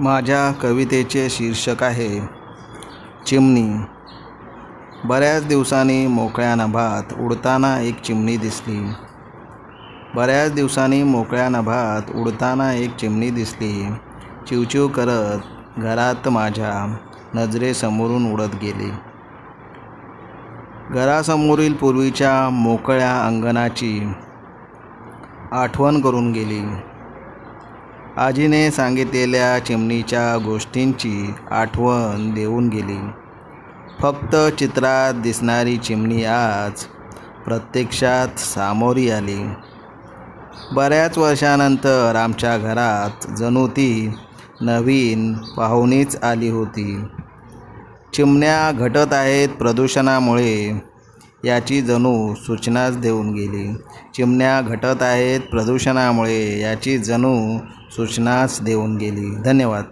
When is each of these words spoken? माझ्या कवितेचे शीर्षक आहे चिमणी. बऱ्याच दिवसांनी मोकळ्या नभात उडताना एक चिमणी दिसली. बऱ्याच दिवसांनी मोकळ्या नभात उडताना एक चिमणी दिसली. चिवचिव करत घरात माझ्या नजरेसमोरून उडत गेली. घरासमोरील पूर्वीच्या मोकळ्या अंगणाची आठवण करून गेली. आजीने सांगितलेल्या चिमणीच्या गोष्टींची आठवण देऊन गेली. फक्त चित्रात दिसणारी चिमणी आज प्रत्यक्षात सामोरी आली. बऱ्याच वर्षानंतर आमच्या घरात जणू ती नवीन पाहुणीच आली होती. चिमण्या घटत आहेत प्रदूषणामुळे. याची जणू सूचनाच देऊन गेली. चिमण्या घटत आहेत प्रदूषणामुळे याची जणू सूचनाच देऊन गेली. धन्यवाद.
माझ्या 0.00 0.52
कवितेचे 0.52 1.28
शीर्षक 1.30 1.82
आहे 1.82 2.20
चिमणी. 3.26 3.80
बऱ्याच 5.04 5.46
दिवसांनी 5.46 6.06
मोकळ्या 6.06 6.54
नभात 6.54 7.12
उडताना 7.20 7.80
एक 7.80 8.02
चिमणी 8.02 8.36
दिसली. 8.36 8.92
बऱ्याच 10.14 10.52
दिवसांनी 10.52 11.02
मोकळ्या 11.02 11.48
नभात 11.48 12.16
उडताना 12.16 12.72
एक 12.72 12.96
चिमणी 12.96 13.30
दिसली. 13.30 13.90
चिवचिव 14.48 14.88
करत 14.88 15.38
घरात 15.78 16.28
माझ्या 16.28 16.96
नजरेसमोरून 17.34 18.32
उडत 18.32 18.54
गेली. 18.62 18.90
घरासमोरील 20.90 21.72
पूर्वीच्या 21.72 22.50
मोकळ्या 22.50 23.20
अंगणाची 23.26 24.12
आठवण 25.52 26.00
करून 26.00 26.32
गेली. 26.32 26.62
आजीने 28.16 28.70
सांगितलेल्या 28.70 29.64
चिमणीच्या 29.64 30.44
गोष्टींची 30.44 31.34
आठवण 31.50 32.34
देऊन 32.34 32.68
गेली. 32.68 33.10
फक्त 34.02 34.36
चित्रात 34.58 35.14
दिसणारी 35.14 35.76
चिमणी 35.76 36.24
आज 36.24 36.84
प्रत्यक्षात 37.44 38.38
सामोरी 38.38 39.10
आली. 39.10 39.50
बऱ्याच 40.72 41.18
वर्षानंतर 41.18 42.16
आमच्या 42.16 42.58
घरात 42.58 43.30
जणू 43.38 43.68
ती 43.68 44.12
नवीन 44.60 45.34
पाहुणीच 45.34 46.22
आली 46.22 46.48
होती. 46.48 47.04
चिमण्या 48.14 48.72
घटत 48.72 49.12
आहेत 49.12 49.48
प्रदूषणामुळे. 49.48 50.89
याची 51.44 51.80
जणू 51.80 52.34
सूचनाच 52.34 52.98
देऊन 52.98 53.32
गेली. 53.32 53.74
चिमण्या 54.14 54.60
घटत 54.60 55.02
आहेत 55.02 55.40
प्रदूषणामुळे 55.40 56.60
याची 56.60 56.98
जणू 56.98 57.58
सूचनाच 57.96 58.62
देऊन 58.62 58.96
गेली. 58.96 59.34
धन्यवाद. 59.34 59.84